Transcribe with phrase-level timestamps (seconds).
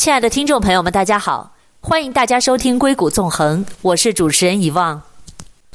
[0.00, 1.52] 亲爱的听众朋友们，大家好，
[1.82, 5.02] 欢迎大家收听《硅谷纵横》，我是主持人遗忘，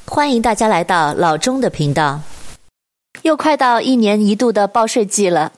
[0.08, 2.20] 欢迎大家来到老钟的频道。
[3.22, 5.52] 又快到一年一度的报税季了，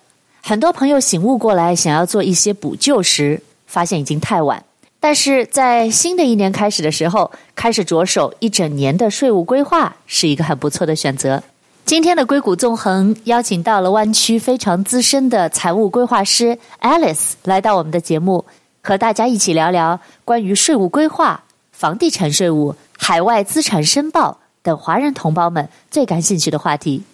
[0.44, 4.62] 很多朋友醒悟过来，想要做一些补救时，发现已经太晚。
[5.00, 11.42] 但是在新的一年开始的时候，开始着手一整年的税务规划，是一个很不错的选择。
[11.88, 18.46] 今天的硅谷纵横邀请到了湾区非常资深的财务规划师 Alice 来到我们的节目，
[18.84, 27.06] 和大家一起聊聊关于税务规划、房地产税务、海外资产申报等华人同胞们最感兴趣的话题。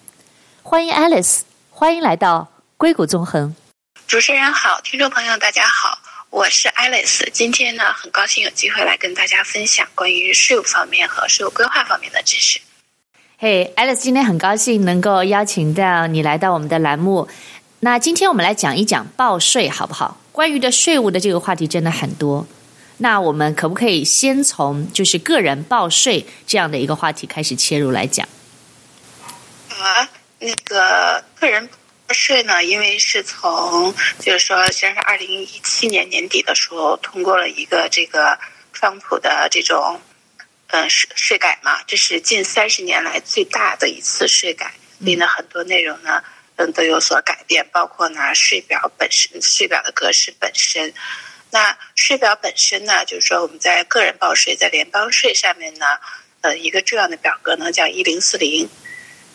[0.63, 3.55] 欢迎 Alice，欢迎来到硅谷纵横。
[4.07, 5.99] 主持人好，听众朋友大家好，
[6.31, 7.29] 我是 Alice。
[7.31, 12.59] 今天呢，很高兴有机会来跟大家分享关于税务方面和税务规划方面的知识。
[13.45, 17.27] 嘿、hey，Alice，今天很高兴能够邀请到你来到我们的栏目。
[17.81, 20.17] 那今天我们来讲一讲报税，好不好？
[20.31, 22.47] 关于的税务的这个话题真的很多。
[22.99, 28.25] 那我们可不可以先从就是个人报税这样的一个话题开始切入来讲？
[29.71, 30.07] 啊，
[30.39, 38.39] 那个个人报税呢，因为是从就是说，先是二零一七年年底的时候通过了一个这个
[38.71, 39.99] 川普的这种。
[40.73, 46.23] 嗯，税税改嘛，这是近三十年来最大的一次税改，所以呢，很多内容呢，
[46.55, 50.91] 嗯，都有所改变，包括呢，税表本身，税表的格式本身。
[51.51, 55.85] 那税表本身呢，就是说我们在个人报税，在联邦税上面呢，
[56.41, 58.67] 呃，一个重要的表格呢叫一零四零，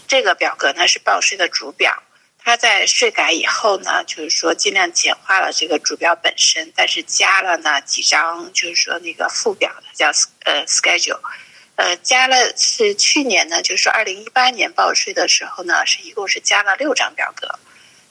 [0.08, 2.02] 这个表格呢是报税的主表。
[2.40, 10.06] 它在税改以后呢，就是说尽量简化了这个主表本身，但是加了呢几张，就是说那个附表的叫
[10.44, 11.20] 呃 schedule，
[11.76, 17.58] 呃加了是去年呢，就是说二零一八年报税的时候呢，是一共是加了六张表格，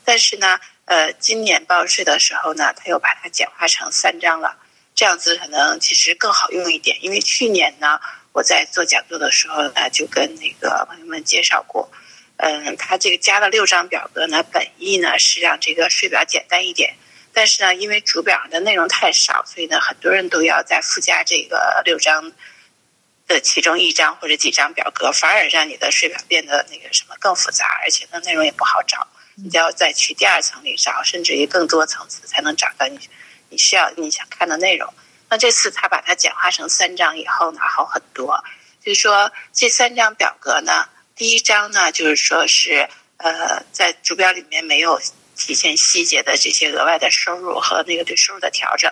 [0.05, 4.55] 但是呢，呃今年报税的时候呢，他又把它简化成三张了，
[4.93, 7.99] 这样子可能其实更好用一点，因为去年呢
[8.33, 11.89] 我在做讲座的时候呢，就跟那个朋友们介绍过。
[12.37, 16.95] 嗯，它这个加了六张表格呢，本意呢是让这个税表简单一点，
[17.33, 22.31] 但是呢，因为主表上的内容太少，所以呢，很多人都要再附加这个六张
[23.27, 32.99] 的其中一张或者几张表格，反而让你的税表变得那个什么更复杂，而且呢，内容也不好找，你就要再去第二层里找，甚至于更多层次才能找到你
[33.49, 34.93] 你需要你想看的内容。
[35.27, 38.43] 那这次他把它简化成三张以后呢，好很多，
[38.85, 40.87] 就是说这三张表格呢。
[41.17, 45.01] 第一章呢，就是说是呃，在主表里面没有
[45.35, 48.91] 体现细节的这些额外的收入和那个对收入的调整。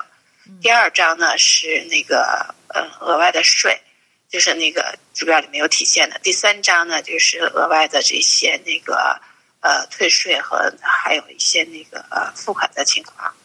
[0.60, 3.80] 第二章呢是那个呃额外的税，
[4.28, 6.20] 就是那个主表里面有体现的。
[6.24, 9.22] 第三章呢就是额外的这些那个
[9.62, 13.36] 呃退税和还有一些那个呃付款的情况。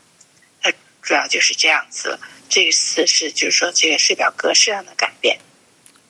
[0.63, 2.19] 呃，主要就是这样子。
[2.49, 5.39] 这一次是就是说这个税表格式上的改变。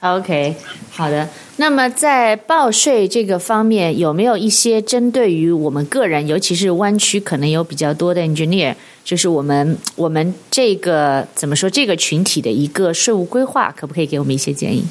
[0.01, 0.57] OK，
[0.91, 1.29] 好的。
[1.57, 8.75] 那么在报税这个方面，有没有一些针对于我们个人，尤其是湾区可能有比较多的 engineer，
[9.05, 14.83] 就是我们我们这个怎么说这个群体的一个税务规划，可不可以给我们一些建议？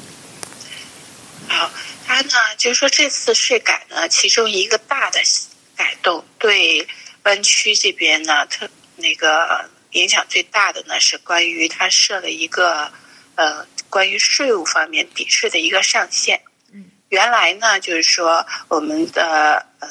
[1.48, 1.68] 好，
[2.06, 5.18] 他呢就是说这次税改呢，其中一个大的
[5.74, 6.86] 改动，对
[7.24, 12.92] 湾区这边呢特那个影响最大的呢，是关于他设了一个
[13.34, 13.66] 呃。
[13.90, 16.40] 关于税务方面抵税的一个上限，
[17.08, 19.88] 原来呢就是说我们的呃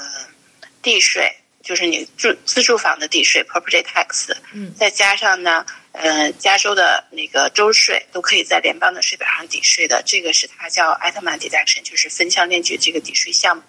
[0.82, 10.02] 地税，就是你住自住房的地税 （property tax），嗯再加上呢呃加州的那个州税，都可以在联邦的税表上抵税的。
[10.06, 13.64] 这个是它叫 Item Deduction，就是分项列举这个抵税项目。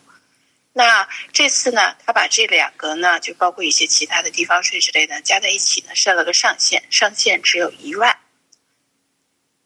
[0.72, 8.16] 那这次呢，他把这两个呢，就包括一些其他的地方税之类的加在一起呢，设了个上限，上限只有一万。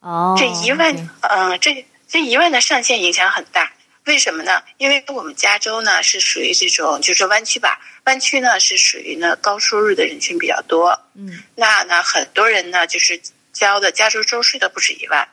[0.04, 3.72] 哦，这一万，嗯，这这一万的上限影响很大，
[4.04, 4.62] 为什么呢？
[4.77, 13.18] 因为我们加州呢是属于这种，就是湾区吧，湾区呢是属于呢高收入的人群比较多，嗯，那呢很多人呢就是
[13.54, 15.27] 交的加州州税的不止一万，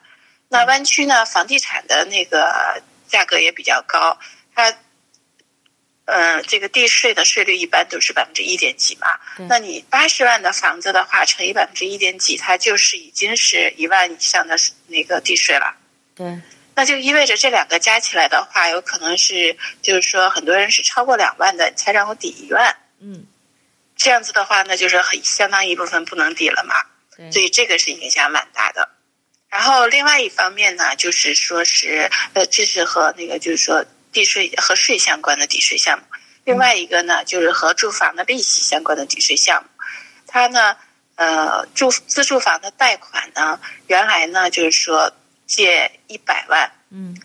[0.47, 4.17] 那湾区呢房地产的那个价格也比较高，
[4.55, 4.73] 它。
[6.13, 9.07] 嗯，这个地税的税率一般都是百分之一点几嘛。
[9.47, 15.73] 那你八十万的房子的话，乘以百分之一点几，它就是已经是一万以上的那个地税了。
[16.13, 16.37] 对，
[16.75, 22.75] 那就意味着这两个加起来的话，有可能是就是说很多人是超过两万的，你才让我抵一万。
[22.99, 23.25] 嗯，
[23.95, 26.75] 这样子的话，那就是很相当一部分不能抵了嘛。
[27.15, 28.89] 对，所以这个是影响蛮大的。
[29.47, 33.85] 然后另外一方面呢，就是说是呃，这是和那个就是说。
[34.11, 36.03] 地税和税相关的抵税项目，
[36.43, 39.69] 另外一个呢，就是和住房的利息相关的抵税项目。
[40.27, 40.75] 它呢，
[41.15, 45.13] 呃住自住房的贷款呢，原来呢就是说
[45.45, 47.15] 借一百万，嗯，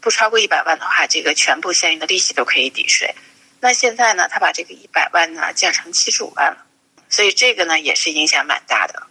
[0.00, 3.14] 不超过一百万的话，这个全部相应的利息都可以抵税。
[3.60, 6.64] 那现在呢，他把这个一百万呢降成七十五万了，
[7.08, 9.02] 所以这个呢也是影响蛮大的。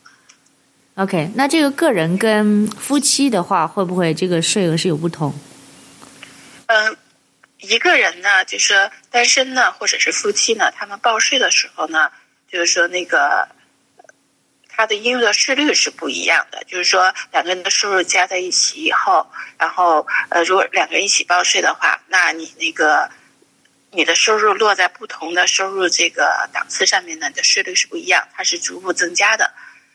[0.95, 5.33] OK，那这个个人跟夫妻的话，会不会这个税额是有不同？
[6.67, 6.97] 嗯，
[7.67, 12.11] 一个人呢，就是说单身呢，或者是夫妻呢，他们报税的时候呢，
[12.51, 13.47] 就是说那个
[14.69, 16.63] 他的应用的税率是不一样的。
[16.65, 23.09] 就是说两个人的收入加在一起以后，然后呃，如果两个人一起报税的话，那你那个
[23.91, 29.53] 你的收入落在不同的收入这个档次上面呢，你的税率是不一样，它是逐步增加的。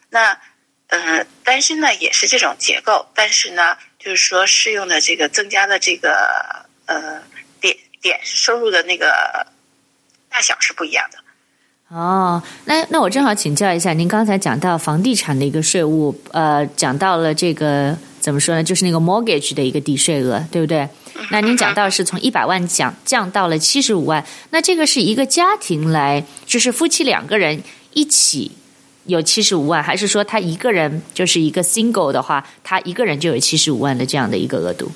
[0.08, 0.40] 那
[0.88, 7.22] 嗯，单身呢也是这种结构，但是呢，就是说适用的这个增加的这个呃
[8.02, 9.06] 点点收入的那个
[10.28, 11.18] 大小是不一样的。
[11.88, 18.62] 哦，那那我正好请教一下，您刚才讲到房地产的一个税务，呃，讲到了这个怎么说呢？
[18.62, 20.88] 就是那个 mortgage 的一个抵税额，对不对？
[21.30, 27.62] 那您讲到是从一百万降降到了七十五万，那这个是一个家庭来，就是夫妻两个人
[27.92, 28.52] 一起。
[29.06, 34.92] 有七十五万，还是说他一个人就是一个 single 的话，他一个人就有七十五万的这样的一个额度？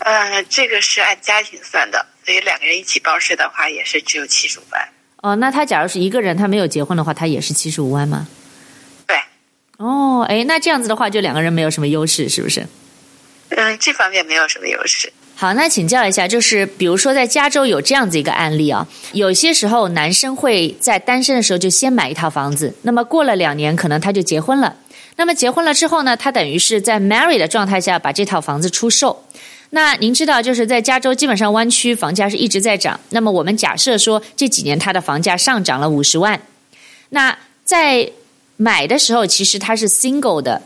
[0.00, 4.88] 呃，这个是按家庭算的，所以两个人一起报税的话，也是只有七十五万。
[5.22, 8.26] 哦，那他假如是一个人，他没有结婚的话，他也是七十五万吗？
[9.06, 9.16] 对。
[9.76, 12.66] 哦，哎，那这样子的话，就两个人没有什么优势，是不是？
[13.50, 15.12] 嗯，这方面没有什么优势。
[15.34, 24.76] 好，那请教一下，就是比如说在加州有这样子一个案例啊，有些时候男生会在单身的时候就先买一套房子，那么过了两年，可能他就结婚了。
[25.16, 29.26] 那么结婚了之后呢，他等于是在 marry 的状态下把这套房子出售。
[29.70, 32.98] 那您知道，就是在加州基本上湾区房价是一直在涨。
[33.10, 36.40] 那么我们假设说这几年它的房价上涨了五十万，
[37.10, 38.10] 那在
[38.56, 40.62] 买的时候其实它是 single 的。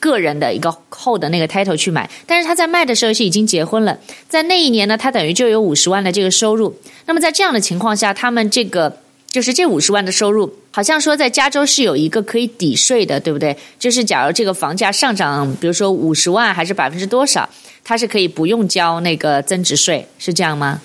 [0.00, 3.98] 个人的一个后的那个 title 去买，但是他在卖的时候是已经结婚了，
[4.28, 6.72] 在那一年呢，他等于就有五十万的这个收入。
[7.06, 8.96] 那么在这样的情况下，他们这个
[9.28, 13.58] 就是这五十万的收入，好像说在加州是有一个可以抵税的，对不对？
[13.80, 17.50] 就是假如这个房价上涨，比如说五十万还是百分之多少，
[17.82, 20.80] 它是可以不用交那个增值税，是这样吗？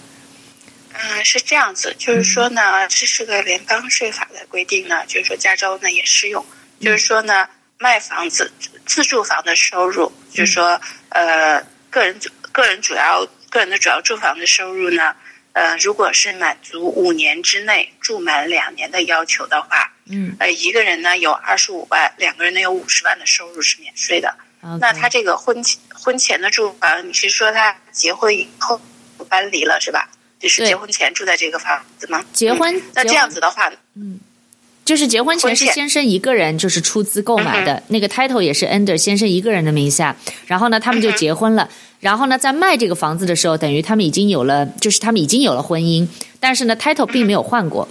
[0.94, 6.44] 嗯，是这样子，就是说呢，这是个联邦税法的规定呢，就是说加州呢也适用，
[6.80, 7.48] 就是说呢。
[7.80, 8.50] 卖房子
[8.86, 10.80] 自住房的收入，就是说，
[11.10, 12.18] 呃，个人
[12.54, 15.13] 个人主要个人的主要住房的收入呢，
[15.54, 24.36] 呃，如果是满足五年之内住满两年的要求的话，嗯，呃，一个人呢有二十五万，两个人呢有五十万的收入是免税的。
[24.80, 28.82] 那他这个婚前婚前的住房，你是说他结婚以后
[29.30, 30.10] 搬离了是吧？
[30.40, 32.26] 就是结婚前住在这个房子吗？
[32.34, 34.20] 结婚，嗯，那这样子的话，嗯。
[34.85, 40.15] 就是结婚前是先生一个人就是出资购买的，那个 title 也是 under 先生一个人的名下，
[40.45, 41.69] 然后呢，他们就结婚了，
[42.01, 46.06] 然后呢，在卖这个房子的时候，等于他们已经有了，就是他们已经有了婚姻，
[46.39, 47.88] 但是呢，title 并没有换过。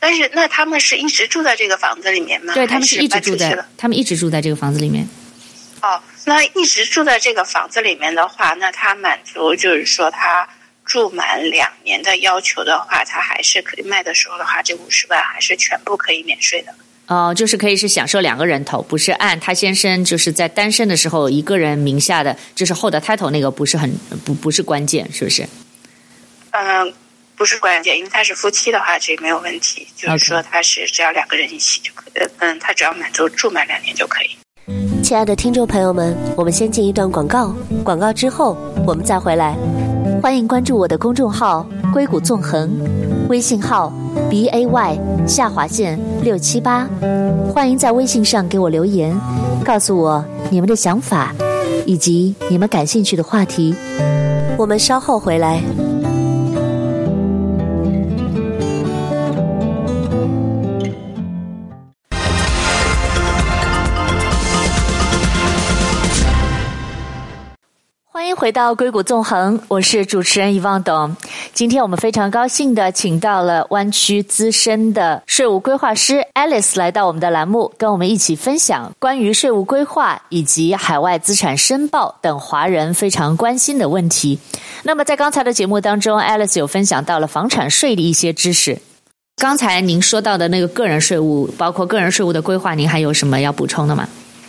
[0.00, 2.54] 但是那他们是一直住在这个房子里面吗？
[2.54, 5.08] 对，他们是一直住在，他们一直住在这个房子里面。
[5.82, 10.48] 哦，那一直住在这个房子里面的话，那他满足就是说他。
[10.88, 16.74] 住满两年的要求的话，他还是可以卖的时候的话，这五十万还是全部可以免税的。
[17.06, 23.90] 哦，就是可以是享受两个人头，不是按他先生就是在单身的时候一个人名下的，就是后的 title 那个不是很
[24.24, 25.46] 不不是关键，是不是？
[26.50, 26.92] 嗯，
[27.36, 29.86] 不是关键，因为他是夫妻的话，这没有问题。
[29.96, 32.28] 就是说他是只要两个人一起就可以。
[32.38, 34.30] 嗯，他只要满足住满两年就可以。
[35.02, 37.54] 亲爱的听众朋友们，我们先进一段广告，
[37.84, 38.54] 广告之后
[38.86, 39.56] 我们再回来。
[40.20, 42.70] 欢迎关注我的公众号“硅谷纵横”，
[43.28, 43.92] 微信号
[44.28, 46.88] b a y 下划线六七八。
[47.54, 49.18] 欢迎在微信上给我留言，
[49.64, 51.34] 告诉我你们的想法
[51.86, 53.74] 以及你们感兴趣的话题。
[54.56, 55.62] 我们稍后回来。
[68.38, 71.16] 回到硅谷纵横，我是主持人遗忘董。
[71.52, 84.38] 今天我们非常高兴的请到了湾区资深的税务规划师 Alice 来到我们的栏目，跟我们一起分享关于税务规划以及海外资产申报等华人非常关心的问题。
[84.84, 88.78] 那么在刚才的节目当中，Alice 有分享到了房产税的一些知识。
[89.34, 94.08] 刚才您说到的那个个人税务，包括个人税务的规划，您还有什么要补充的吗？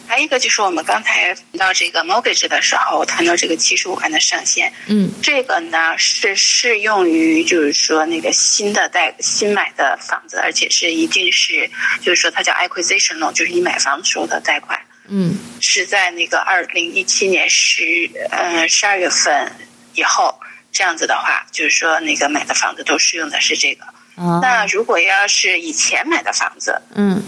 [0.09, 11.69] 还有一个就是我们刚才谈到这个 mortgage 的时候，谈到这个七十五万的上限，嗯，这个呢是适用于就是说那个新的贷新买的房子，而且是一定是
[12.01, 19.51] 就是说它叫 acquisition loan，就是你买房时候的贷款，嗯，是在那个二零一七年十呃十二月份
[19.93, 20.39] 以后，
[20.71, 23.85] 这样子的话，就是说那个买的房子都适用的是这个。
[24.15, 27.21] 哦，那如果要是以前买的房子，嗯。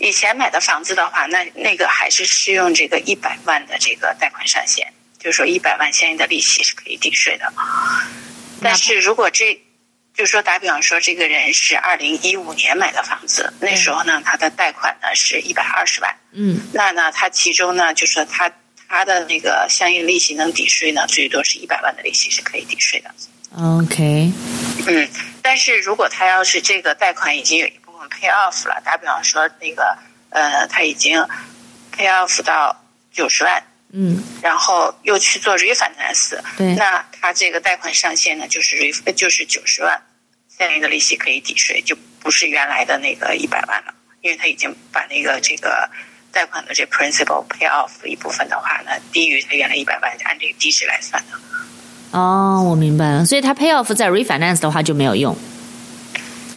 [0.00, 4.86] 以前买的房子的话，那那个还是适用这个一百万的这个贷款上限，
[5.18, 7.52] 就是说一百万相应的利息是可以抵税的。
[8.62, 9.60] 但是如果这，
[10.14, 18.52] 就是说打比方说，这个人是二零一五年买的房子，那时候呢，他的贷款呢是一百二十万，嗯，那呢，他其中呢，就是说他
[18.88, 23.12] 他的那个相应利息能抵税呢，最多是一百万的利息是可以抵税的。
[23.56, 24.30] OK，
[24.86, 25.08] 嗯，
[25.42, 27.68] 但是如果他要是这个贷款已经有。
[28.08, 29.96] Pay off 了，打比方说那个
[30.30, 31.18] 呃，他已经
[31.96, 32.76] pay off 到
[33.12, 33.62] 九十万，
[33.92, 40.00] 嗯，然后又去做 refinance，对，那他这个贷款上限呢，就是 re 就是九十万，
[40.48, 45.88] 现在的利息可以抵税，就不是原来的那个一百万了，因为他已经把那个这个
[46.30, 51.38] 贷款的这 principal pay off 一部分的话呢，低于他原来一百万，按这个低值来算的。
[52.18, 55.36] 哦，我明白了，所以他 pay off 在 refinance 的话就没有用。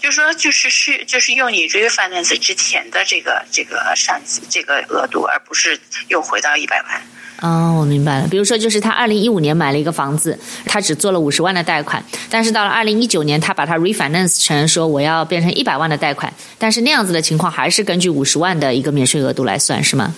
[0.02, 7.02] 就是说，就是是，就是用你 refinance 之前的这个这个上这个额度，而不是又回到一百万。
[7.42, 8.28] 哦，我明白了。
[8.28, 20.16] 比如说，就是他二零一五年买了一个房子，他只做了五十万的贷款，但是到了二零一九年，他把它 refinance 成说我要变成一百万的贷款，但是那样子的情况还是根据五十万的一个免税额度来算，是吗？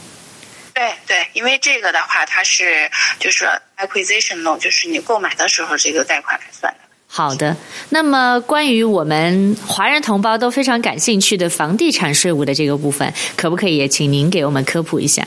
[0.74, 3.46] 对对，因为这个的话，它是就是
[3.78, 6.80] acquisition loan，就是你购买的时候这个贷款来算的。
[7.16, 7.56] 好的，
[7.90, 15.24] 那么关于我们华人同胞都非常感兴趣的房地产税务的这个部分，可不可以也请您给我们科普一下？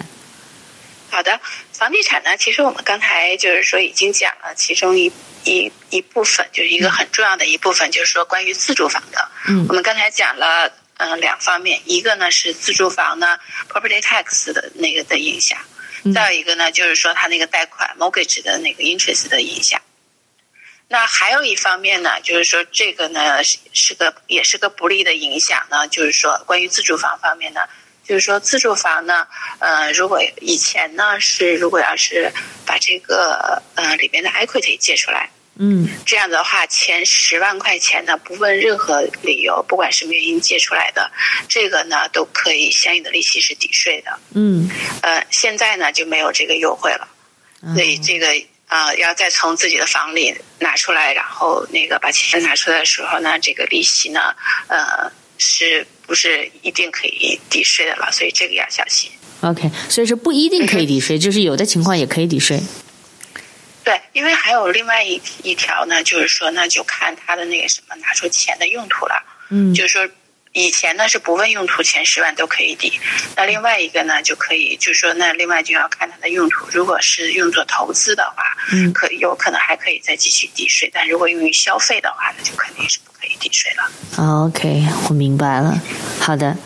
[1.10, 1.38] 好的，
[1.72, 5.12] 房地产呢，其实我们刚才就是说已经讲了其中一
[5.44, 9.28] 一一部分，就是一个很重要的一部分，就是说关于自住房的。
[9.46, 10.66] 嗯，我们刚才讲了
[10.96, 13.38] 嗯、呃、两方面，一个呢是自住房呢
[13.72, 15.56] property tax 的那个的影响，
[16.12, 19.80] 再有一个呢就是说它那个贷款 mortgage 的那个 interest 的影响。
[20.88, 27.62] 那还有一方面呢，就是说这个呢是是个也是个不利的影响呢，就是说关于自住房方面呢，
[28.04, 29.26] 就是说自住房呢，
[29.58, 32.32] 呃，如果以前呢是如果要是
[32.64, 35.28] 把这个呃里面的 equity 借出来，
[35.58, 41.10] 嗯，这样的话前十万块钱呢不问任何理由，不管什么原因借出来的，
[41.48, 44.70] 这个呢都可以相应的利息是抵税的，嗯，
[45.02, 47.08] 呃，现在呢就没有这个优惠了，
[47.74, 48.28] 所以这个。
[48.28, 48.32] 啊、
[48.68, 54.34] 呃，要再从自己的房里拿出来，然后那个把钱拿出来的时候呢，这个利息呢，
[54.68, 58.10] 呃，是不是一定可以抵税的了？
[58.10, 59.10] 所以这个要小心。
[59.42, 62.60] OK，所以说不一定可以抵税，就是有的情况也可以抵税。
[63.84, 69.22] 对，因为还有另外一一条呢，就是说，那就看他的那个什么拿出钱的用途了。
[69.50, 70.08] 嗯，就是说。
[70.56, 72.98] 以前呢是不问用途，前十万都可以抵。
[73.36, 76.66] 那另外一个呢就可以，就是说，那另外就要看它的用途。
[76.72, 80.90] 如果是用作投资的话，嗯，可有可能还可以再继续抵税。
[80.94, 84.46] 但如果用于消费的话，那就肯定是不可以抵税了。
[84.46, 85.78] OK，我明白了。
[86.18, 86.56] 好的，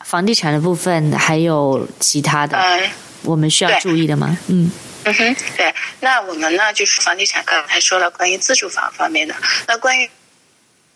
[0.00, 2.90] 房地产的部分还有其他的，嗯，
[3.24, 4.38] 我们需要注意的吗？
[4.48, 4.72] 嗯
[5.04, 5.74] 嗯哼，对。
[6.00, 9.34] 那我们呢就是房地产刚才说了关于自住房方面的，
[9.66, 10.08] 那关于。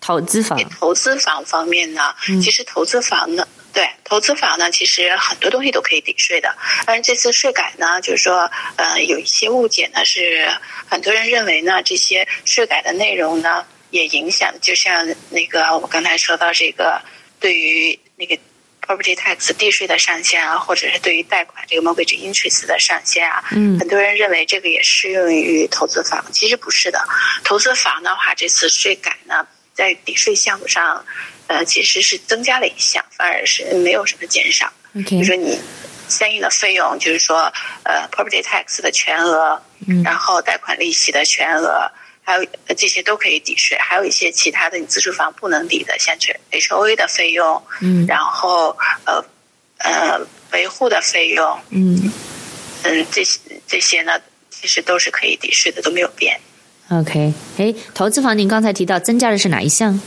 [0.03, 6.53] 投资房，投资房方面呢，其实投资房呢，嗯、对投资房呢，其实很多东西都可以抵税的。
[6.85, 10.51] 但是这次税改呢，就是说，呃，有一些误解呢，是
[10.91, 17.01] 很多人认为呢，这些税改的内容呢，也影响，就像那个我刚才说到这个，
[17.39, 18.37] 对于那个
[18.85, 27.01] property tax 地税的上限啊，或者是对于贷款这个 mortgage interest 的上限啊，嗯，很多人认为这个也适用于投资房，其实不是的。
[27.45, 29.47] 投资房的话，这次税改呢。
[29.75, 31.05] 在抵税项目上，
[31.47, 34.73] 呃，其实是增加了一项，反而是没有什么减少。
[34.95, 35.19] Okay.
[35.19, 35.59] 就是说你
[36.09, 37.51] 相应的费用，就是说，
[37.85, 41.91] 呃，property tax 的全额，嗯，然后贷款利息的全额，
[42.23, 43.79] 还有这些都可以抵税。
[43.79, 48.77] 还有一些其他的你自住房不能抵的，像是 HOA 的费用，嗯，然后
[49.07, 49.25] 呃
[49.79, 50.21] 呃
[50.53, 52.13] 维护的费用，嗯
[52.83, 56.39] 嗯，这些这些呢，其实都是可以抵税的，都没有变。
[56.93, 59.99] OK，哎，投资房您刚才提到增加的是哪一项？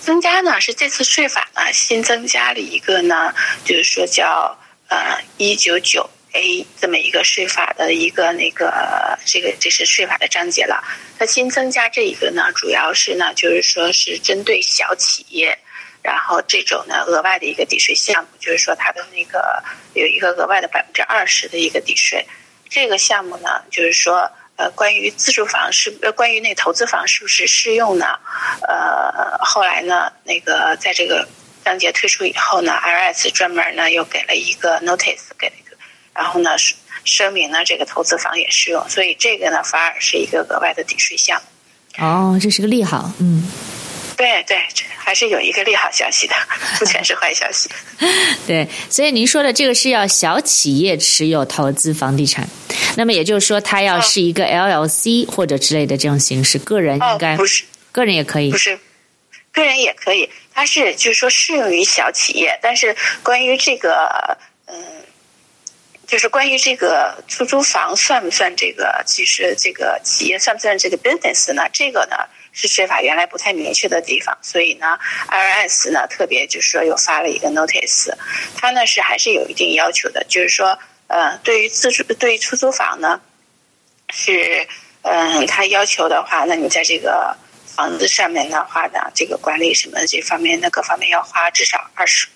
[0.00, 3.32] 增加呢是这次税法呢新增加了一个呢，
[3.64, 10.84] 就是说叫呃一九九 A 这么一个税法的一个那个这个这是税法的章节了。
[11.18, 15.58] 它新增加这一个呢，主要是呢就是说是针对小企业，
[16.02, 19.62] 然后这种呢额外的一个抵税项目，就是说它的那个
[19.94, 22.26] 有一个额外的百分之二十的一个抵税。
[22.68, 28.06] 这个项目呢，就是说呃，关于自住房是呃，关于那投资房是不是适用呢？
[28.66, 31.26] 呃，后来呢，那个在这个
[31.64, 35.76] 章节推出以后呢，IRS 专门呢又给了一个 notice 给了一个，
[36.12, 36.50] 然后呢
[37.04, 41.40] 声明呢这个投资房也适用，所以这个呢反而是一个额外的抵税项。
[41.98, 43.48] 哦，这是个利好，嗯。
[44.18, 44.58] 对对，
[44.98, 46.34] 还是有一个利好消息的，
[46.76, 47.70] 不全是坏消息。
[48.48, 52.48] 对，所以您说的这个是要小企业持有投资房地产，
[52.96, 58.76] 那么也就是说，它要是一个 LLC 或者之类的这种形式，个人应该、哦、不是，个人也可以，不是，
[59.52, 60.28] 个人也可以。
[60.52, 64.76] 它是就是说适用于小企业，但是关于这个，嗯，
[66.08, 71.62] 就是关于这个出租房算不算这个，其实这个企业算不算这个 business 呢？
[71.72, 72.16] 这个呢？
[72.60, 74.98] 是税法原来不太明确的地方，所以呢
[75.28, 78.12] ，IRS 呢特别就是说又发了一个 notice，
[78.56, 83.20] 它呢是还是有一定要求的，就是说，呃，对于自住对于出租房呢，
[84.10, 84.66] 是，
[85.02, 92.26] 嗯、呃，它要求的话，那你在这个房子上面的话呢，这个管理什么这方面的各方面要花至少二十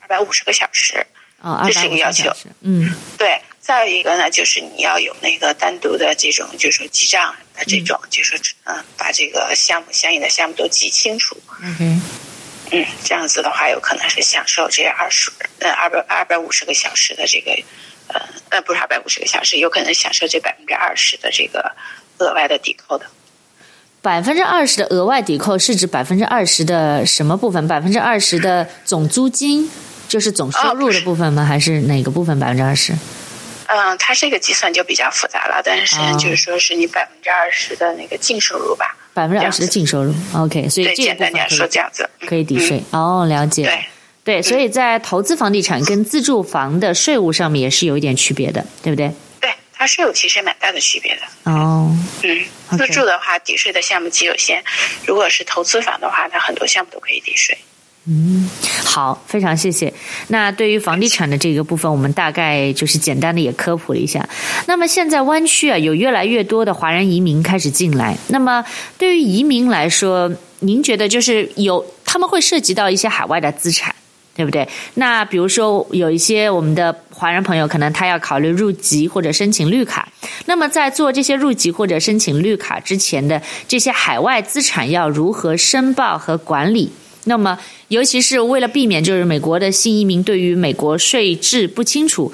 [0.00, 1.06] 二百五十个小时，
[1.42, 3.38] 哦，这是一个要求，嗯，对。
[3.64, 11.34] 再有一个呢，就是你要有那个单独的这种，就是说记账的这种，嗯、就是嗯，把这个项目相应的项目都记清楚。
[11.62, 12.02] 嗯
[12.72, 15.30] 嗯，这样子的话，有可能是享受这二十
[15.60, 17.52] 呃二百二百五十个小时的这个
[18.08, 21.74] 呃呃不是二百五十个小时，有可能享受这百分之二十的这个
[22.18, 23.06] 额外的抵扣的。
[24.02, 27.66] 百分之二十的额外抵扣是指百分之二十的什么部分？
[27.66, 29.70] 百分之二十的总租金
[30.06, 31.42] 就是总收入的部分吗？
[31.42, 32.92] 哦、还是哪个部分百分之二十？
[33.66, 43.84] 嗯，它这个计算就比较复杂了，但是就是说是你百分之二十的那个净收入吧，百分之二十的净收入，OK，所以这简单点说这样子可以抵税、嗯、哦，了解，对。
[44.24, 49.12] 对，所以在投资房地产跟自住房的税务上面也是有一点区别的，对不对？
[49.38, 54.64] 对，它税务其实蛮大的区别的哦，嗯，自住的话抵税的项目极有限，
[55.06, 57.58] 如果是投资房的话，它很多项目都可以抵税。
[58.06, 58.46] 嗯，
[58.84, 59.90] 好，非常谢谢。
[60.28, 64.28] 那对于房地产的这个部分，我们大概就是简单的也科普了一下。
[64.66, 68.14] 那么现在湾区啊，有越来越多的华人移民开始进来。
[68.28, 68.62] 那么
[68.98, 73.94] 对于移民来说，您觉得就是有他们会涉及到一些海外的资产，
[74.34, 74.68] 对不对？
[74.92, 80.06] 那比如说有一些我们的华人朋友，可能他要考虑入籍或者申请绿卡。
[80.44, 86.92] 那么在做这些入籍或者申请绿卡之前的这些海外资产要如何申报和管理？
[87.24, 87.58] 那么，
[87.88, 92.32] 尤其是为了避免，就是美国的新移民对于美国税制不清楚，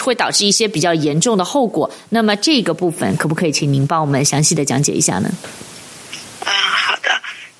[0.00, 1.90] 会导致一些比较严重的后果。
[2.10, 5.30] 那么这个部分，可不可以请您帮我们详细的讲解一下呢？
[6.44, 7.10] 啊，好的。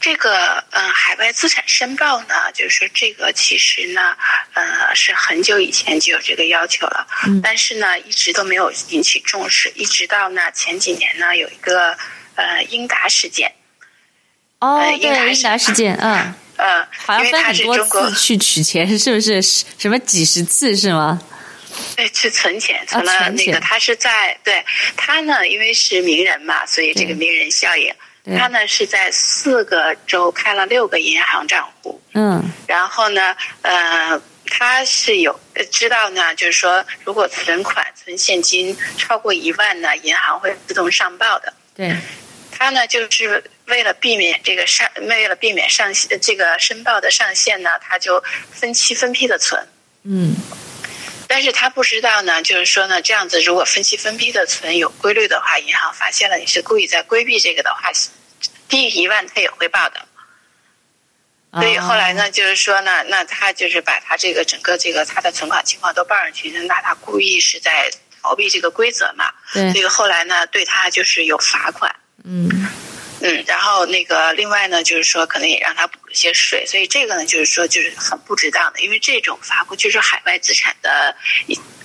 [0.00, 4.14] 这个，嗯，海外资产申报呢，就是说这个其实呢，
[4.52, 11.96] 呃，是很久以前就有这个要求了，嗯，但是呢，一直都没有引起重视，一直到呢前几年呢，有一个
[12.34, 13.50] 呃英达事件。
[14.60, 16.34] 哦，对，英达事件，嗯。
[16.56, 19.42] 嗯，好像分很多次去取钱，是不是？
[19.42, 21.20] 什么几十次是吗？
[21.96, 23.58] 对，去存钱，存了那个。
[23.58, 24.64] 他是在对
[24.96, 27.92] 他呢，因为是名人嘛，所以这个名人效应。
[28.38, 32.00] 他呢是在四个州开了六个银行账户。
[32.14, 32.42] 嗯。
[32.66, 35.38] 然后呢，呃，他是有
[35.70, 41.52] 知道呢，就是说，如果存款存现金超过一万呢，银行会自动上报的。
[41.74, 41.94] 对。
[42.50, 49.66] 他呢，就是为了避免这个上，为了避免上限，这个申报的上限呢，他就分期分批的存。
[50.02, 50.34] 嗯，
[51.26, 57.90] 但是他不知道呢，就是说呢，这样子如果分期分批的存有规律的话，银行发现了你是故意在规避这个的话，
[58.68, 60.06] 低于一万他也会报的。
[61.54, 67.88] 所以后来呢，就是说呢，那他就是把他这个整个这个他的存款情况都报上去，那他故意是在
[68.20, 69.30] 逃避这个规则嘛。
[69.52, 69.72] 对。
[69.72, 71.94] 所以后来呢，对他就是有罚款。
[72.24, 72.50] 嗯
[73.26, 81.16] 嗯，然后那个另外呢，就是说可能也让他补一些税，所以这个呢，就是说就是很不值当的，因为这种罚款就是海外资产的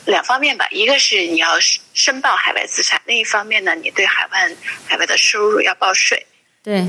[0.04, 1.58] 两方面吧，一个是你要
[1.93, 4.52] 申报海外资产，另一方面呢，你对海外
[4.86, 6.28] 海外的收入要报税。
[6.62, 6.86] 对，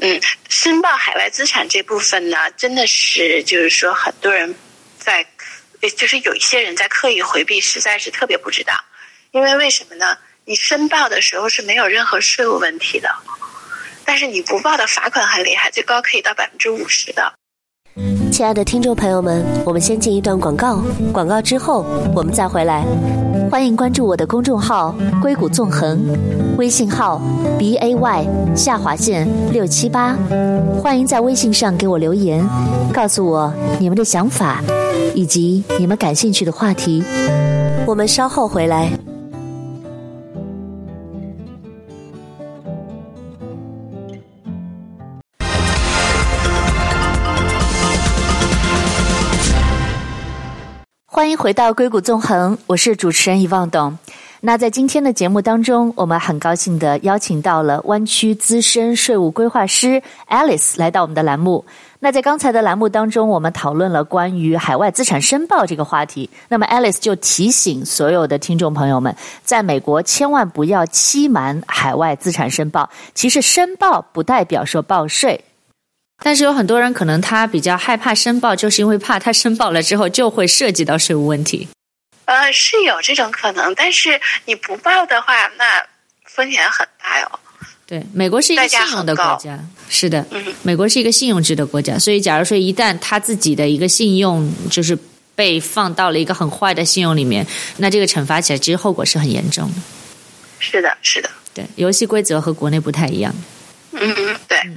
[0.00, 4.56] 嗯，申报海外资产这部分呢，真的是就是说很多人
[4.98, 5.24] 在，
[5.96, 8.76] 就是有一些人在刻意回避，实在是特别不值当，
[9.30, 10.18] 因为为什么呢？
[10.44, 13.14] 你申报的时候是没有任何税务问题的，
[14.08, 17.30] 但是你不报的罚款很厉害，最高可以到百分之五十的。
[18.32, 22.86] 亲爱的听众朋友们，我们先进一段广告，广告之后我们再回来。
[23.50, 26.00] 欢迎关注我的公众号“硅谷纵横”，
[26.56, 27.20] 微信号
[27.58, 30.16] b a y 下划线六七八。
[30.82, 32.42] 欢迎在微信上给我留言，
[32.94, 34.64] 告诉我你们的想法
[35.14, 37.04] 以及你们感兴趣的话题。
[37.86, 38.90] 我们稍后回来。
[51.18, 53.98] 欢迎回到硅谷纵横，我是主持人遗忘董。
[54.42, 61.64] 那在今天的节目当中，我们很高兴地邀请到了湾区资深税务规划师 Alice 来到我们的栏目。
[61.98, 66.30] 那在刚才的栏目当中，我们讨论了关于海外资产申报这个话题。
[66.48, 72.88] 那么 Alice 就提醒所有的听众朋友们，在美国千万不要欺瞒海外资产申报。
[73.12, 75.44] 其实申报不代表说报税。
[76.22, 81.68] 但是有很多人可能他比较害怕申报，就是因为怕他申报了之后就会涉及到税务问题。
[82.24, 85.64] 呃，是有这种可能，但是你不报的话，那
[86.24, 87.40] 风险很大哟。
[87.86, 94.98] 对，美国是一个信用的国家，是的，嗯，美国是一个信用制的国家，所以假如说一旦他自己的一个信用就是
[95.34, 97.46] 被放到了一个很坏的信用里面，
[97.78, 99.76] 那这个惩罚起来其实后果是很严重的。
[100.58, 103.34] 是的，是的，对，游戏规则和国内不太一样。
[103.92, 104.58] 嗯嗯，对。
[104.58, 104.76] 嗯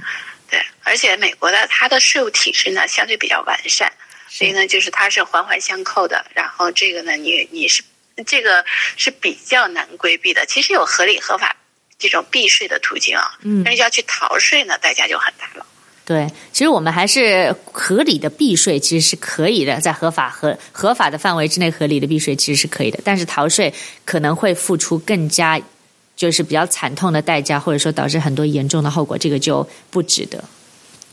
[0.92, 3.90] 而且美国的它的税务体制呢相对比较完善，
[4.28, 6.22] 所以呢就是它是环环相扣的。
[6.34, 7.82] 然后这个呢，你你是
[8.26, 8.62] 这个
[8.98, 10.44] 是比较难规避的。
[10.44, 11.56] 其实有合理合法
[11.98, 15.64] 这种避税的途径啊，嗯，但是要去逃税呢，代价就很大了。
[16.04, 23.00] 对，其实我们还是合理的避税，其实是可以的，在合法合合法的范围之内，合理的避税其实是可以的。
[23.02, 23.72] 但是逃税
[24.04, 25.58] 可能会付出更加。
[26.14, 30.44] 就是比较惨痛的代价，或者说导致很多严重的后果，这个就不值得。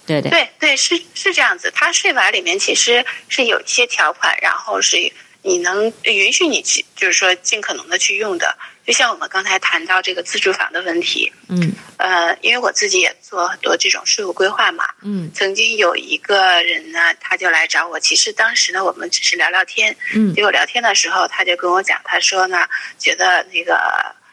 [0.10, 1.72] 对对对对，是是这样子。
[1.76, 4.98] 它税法里面其实是有一些条款，然后是
[5.44, 8.58] 你能允许你去，就是说尽可能的去用的。
[8.86, 22.68] 就像我们刚才谈到这个自住房的问题，嗯，呃，因为我自己也做很多这种税务规划嘛，嗯，曾经有一个人呢，他就来找我，其实当时呢，我们只是聊聊天，嗯，结果聊天的时候，他就跟我讲，他说呢，
[22.98, 23.80] 觉得那个。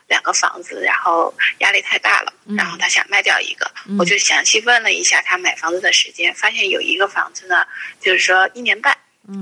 [0.09, 7.67] 两个房子，然后压力太大了，然后他想卖掉一个，嗯、我就详细问了一下他买房子的时间，发现有一个房子呢，
[8.01, 8.97] 就是说一年半，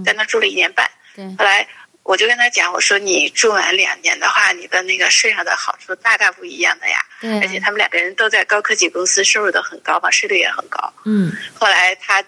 [0.04, 0.90] 在那住了一年半。
[1.16, 1.66] 嗯，后来
[2.02, 6.98] 我就跟他讲，我说你住满两年的话，你的那个税上的好处大大不一样的呀。
[7.40, 10.92] 而且他们两个人都在高科技公司，收入都很高嘛，税率也很高。
[11.04, 12.24] 嗯，后来他。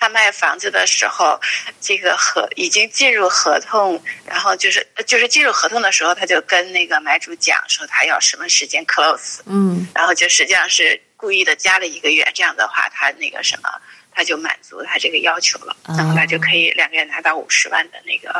[0.00, 1.38] 他卖房子的时候，
[1.78, 13.68] 这个合已经进入合同，然后就是就是进入合同的时候，他就跟那个买主讲说他要什么时间 close，嗯，然后就实际上是故意的加了一个月，这样的话他那个什么
[14.10, 18.32] 他就满足他这个要求了，然后他就可以两个人拿到五十万的那个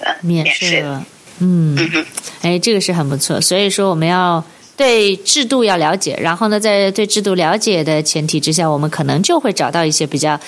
[0.00, 1.02] 呃免税了，
[1.38, 2.06] 嗯嗯，
[2.42, 4.44] 哎，这个是很不错，所以说我们要
[4.76, 10.38] 对制度要了解，然后呢，在对制度了解的前提之下，我们可能就会找到一些比较。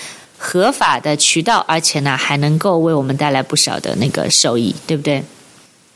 [0.44, 5.22] 合法的渠道，而且呢，还能够为我们带来不少的那个收益，对不对？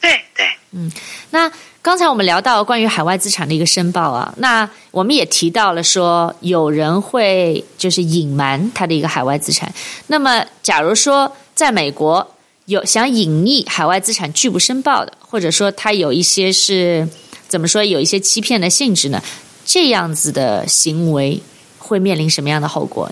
[0.00, 0.90] 对对，嗯。
[1.30, 1.50] 那
[1.82, 9.72] 刚才我们聊到关于海外资产的一个申报啊，那我们也提到了说，有人会就是隐瞒他的一个海外资产。
[10.06, 12.24] 那么，假如说在美国
[12.66, 17.08] 有想隐匿海外资产拒不申报的，或者说他有一些是
[17.48, 19.20] 怎么说，有一些欺骗的性质呢？
[19.64, 21.42] 这样子的行为
[21.78, 23.10] 会面临什么样的后果？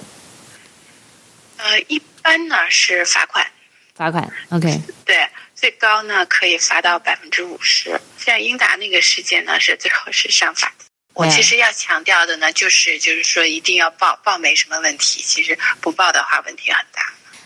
[1.65, 3.47] 呃，一般呢是罚款，
[3.95, 7.99] 罚款，OK，对，最高呢可以罚到百分之五十。
[8.19, 10.87] 像英达那个事件呢，是最后是上法庭。
[11.15, 15.23] 我其实要强调的呢，就是就是说一定要报，报没什么问题。
[15.23, 17.01] 其实不报的话，问题很大。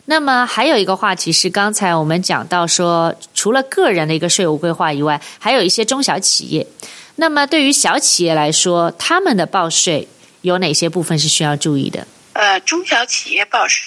[0.07, 6.67] 那么还有一个话题是，刚才我们讲到说，除了个人的一个税务规划以外，还有一些中小企业。
[7.15, 10.09] 那么对于小企业来说，他们的报税
[10.41, 12.05] 有哪些部分是需要注意的？
[12.33, 13.85] 呃，中小企业报税。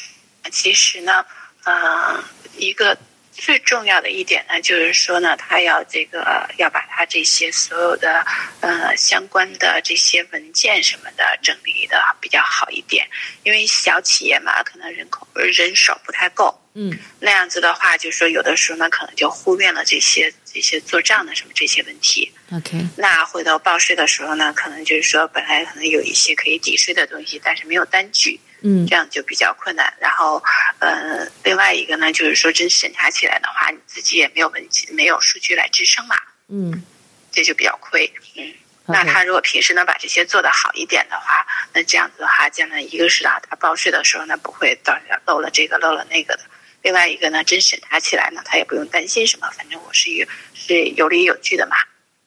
[0.50, 1.26] 其实呢，
[1.64, 2.24] 呃，
[2.58, 2.98] 一个
[3.32, 8.26] 最重要的一点呢，就是说呢，他要这个要把他这些所有的
[8.60, 13.08] 呃相关的这些文件什么的整理的比较好一点，
[13.44, 22.32] 因为小企业嘛，可能人口人手不太够，嗯，那样子的话，就是说有的时候呢，可能就忽略了这些这些做账的什么这些问题。
[22.52, 28.40] OK，那回头报税的时候呢，可能就是说本来可能有一些可以抵税的东西，但是没有单据。
[28.62, 29.93] 嗯，这样就比较困难。
[30.00, 30.41] 然后，
[30.80, 36.15] 呃，另外一个呢，就是说真审查起来的话，你自己也没有问题，没有数据来支撑嘛。
[36.47, 36.84] 嗯，
[37.32, 38.12] 这就比较亏。
[38.38, 38.54] 嗯
[38.88, 46.41] 那他如果平时能把这些做得好一点的话，那这样子的话，将来一个是啊，他报税的时候呢，不会到漏了这个漏了那个的。
[46.82, 51.76] 另外一个呢，真审查起来呢，他也不用担心什么，反正我是有是有理有据的嘛。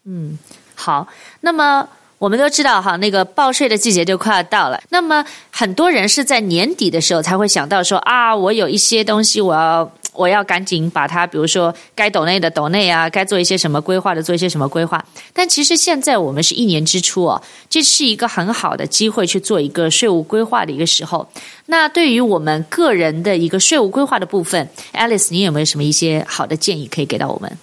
[0.07, 0.39] 嗯，
[0.75, 1.07] 好，
[1.41, 1.89] 那么。
[2.25, 4.83] 我们都知道哈，那个报税的季节就快要到了。
[4.89, 15.05] 那么很多人是在年底的时候才会想到说啊，我有一些东西我要 我要赶紧把它，比如说该抖内的抖内啊，该做一些什么规划的做一些什么规划。
[15.35, 21.29] 但其实现在我们是一年之初哦，这是一个很好的机会去做一个税务规划的一个时候。
[21.67, 27.59] 那对于我们个人的一个税务规划的部分，Alice，你有没有什么一些好的建议可以给到我们？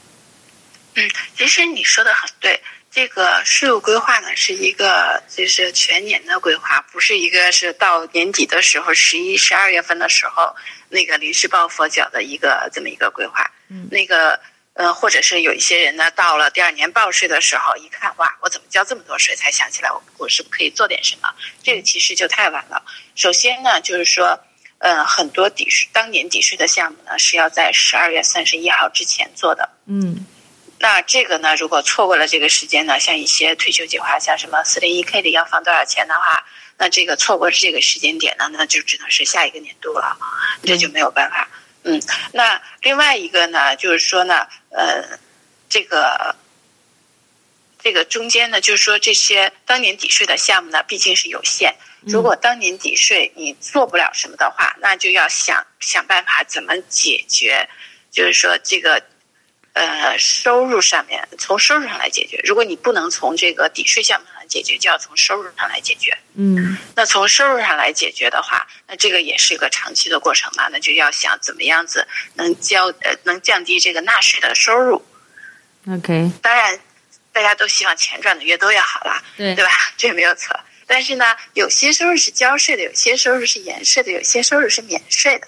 [0.96, 2.62] 嗯，其实你说的很对。
[2.92, 10.54] 这个税务规划呢，是一个就是全年的规划，不是一个是到年底的时候，十一、十二月份的时候
[10.90, 13.50] 那个临时抱佛脚的一个这么一个规划。
[13.70, 14.38] 嗯，那个
[14.74, 19.34] 呃，或者是有一些人呢，到了第二年报税的时候，一看哇，我怎么交这么多税？
[19.38, 21.34] 才想起来我我是不是可以做点什么？
[21.64, 22.84] 这个其实就太晚了。
[23.16, 24.38] 首先呢，就是说，
[24.80, 29.70] 呃，很多抵税当年抵税的项目呢，是要在十二月三十一号之前做的。
[29.86, 30.26] 嗯。
[30.82, 36.44] 那这个呢，如果错过了这个时间呢，像一些退休计划，像什么四零一 K 里要放多少钱的话，
[36.80, 40.18] 那这个错过这个时间点呢，那就只能是下一个年度了，
[40.64, 41.48] 这就没有办法。
[41.84, 42.02] 嗯，
[42.34, 45.20] 那另外一个呢，就是说呢，呃，
[45.70, 46.36] 这个
[47.84, 51.76] 这个中间呢，就是说这些当年抵税的项目呢，毕竟是有限。
[52.02, 57.70] 如果当年抵税你做不了什么的话，那就要想想办法怎么解决，
[58.12, 59.04] 就是说这个。
[59.74, 62.42] 呃，收入上面从收入上来解决。
[62.44, 66.18] 如果你不能从这个抵税项目上解决，就要从收入上来解决。
[66.36, 70.68] 嗯，那从收入上来解决的话，那这个也是一个长期的过程嘛。
[70.68, 75.02] 那就要想怎么样子能交呃能降低这个纳税的收入。
[75.88, 76.78] OK，当然
[77.32, 79.72] 大家都希望钱赚的越多越好啦，对对吧？
[79.96, 80.60] 这没有错。
[80.86, 85.48] 但是呢，有些收入是交税的，有些收入是延税的，有些收入是免税的。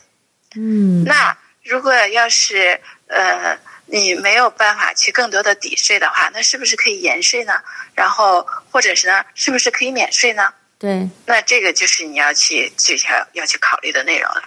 [0.55, 3.59] 嗯，那如果要是呃。
[3.93, 7.53] 你没有办法去更多的抵税的话，那是不是可以延税呢？
[7.93, 10.51] 然后或者是呢，是不是可以免税呢？
[10.79, 14.41] 对，那这个就是你要去去要要去考虑的内容了。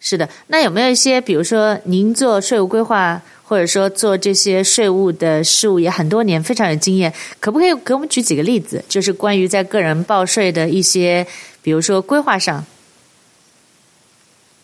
[0.00, 8.82] 是的，那有没有一些，比如说您做税务规划，或者说做这些税务的事务也很多年，非常有经验，可不可以给我们举几个例子？
[8.88, 11.26] 就是关于在个人报税的一些，
[11.60, 12.64] 比如说规划上。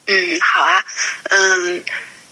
[0.06, 0.82] 嗯，好啊，
[1.24, 1.84] 嗯，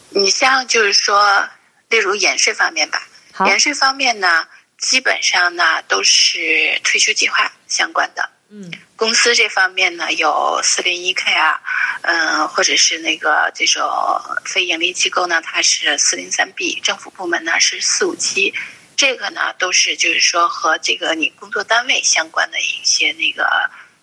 [0.09, 1.47] 你像就是说。
[1.93, 3.07] 例如延税方面吧，
[3.45, 8.31] 延税方面呢，基本上呢都是退休计划相关的。
[8.49, 11.61] 嗯，公司这方面呢有四零一 K 啊，
[12.01, 13.83] 嗯，或者是那个这种
[14.47, 18.55] 非盈利机构呢，它是四零三 B，政府部门呢是四五七，
[18.97, 23.45] 这个呢都是就是说和这个你工作单位相关的一些那个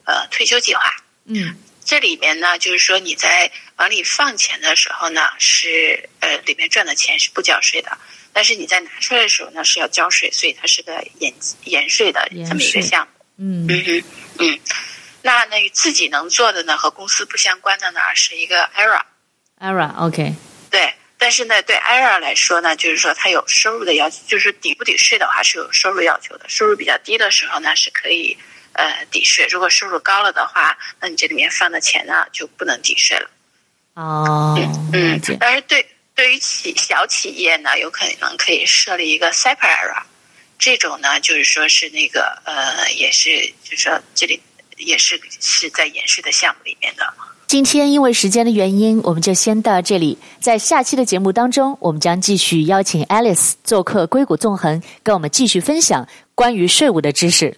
[0.05, 0.83] 呃退休计划。
[1.25, 1.57] 嗯。
[1.85, 7.97] 这里面呢，就是说你在往里放钱的时候呢，是呃里面赚的钱是不交税的，
[8.31, 13.25] 但是你在拿出来的时候呢是要交税，所以它是个延延税的这么一个项目。
[13.37, 14.03] 嗯嗯
[14.37, 14.59] 嗯，
[15.23, 19.01] 那那自己能做的呢和公司不相关的呢是一个 IRA。
[19.59, 20.33] IRA OK。
[20.69, 28.37] 对，但是呢对 IRA 来说呢，就是说它有收入的要求，就是抵不抵税的话是有收入要求的，收入比较低的时候呢是可以。
[28.79, 29.45] 呃，抵税。
[29.51, 33.29] 如果收入高了的话，那你这里面放的钱呢就不能抵税了。
[33.95, 34.57] 哦，
[34.93, 40.03] 嗯，但是对对于企小企业呢，有可能可以设立一个 SEPA IRA，
[40.57, 44.41] 这种呢就是说是那个呃，也是就是说这里
[44.77, 47.13] 也是是在延税的项目里面的。
[47.47, 50.17] 今天因为时间的原因，我们就先到这里。
[50.39, 57.57] 在下期的节目当中，我们将继续邀请 Alice 做客硅谷纵横，跟我们继续分享关于税务的知识。